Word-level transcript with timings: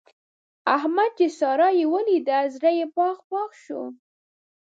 احمد 0.75 1.11
چې 1.19 1.27
سارا 1.39 1.69
وليده؛ 1.93 2.39
زړه 2.55 2.71
يې 2.77 2.85
باغ 2.95 3.17
باغ 3.31 3.49
شو. 3.63 3.81